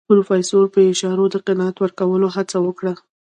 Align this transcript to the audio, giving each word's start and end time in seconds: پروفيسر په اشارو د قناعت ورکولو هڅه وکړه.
پروفيسر 0.09 0.63
په 0.73 0.79
اشارو 0.91 1.25
د 1.31 1.35
قناعت 1.47 1.75
ورکولو 1.79 2.27
هڅه 2.35 2.57
وکړه. 2.65 2.93